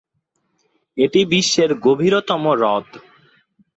এটি 0.97 1.21
বিশ্বের 1.33 1.71
গভীরতম 1.85 2.43
হ্রদ। 2.51 2.87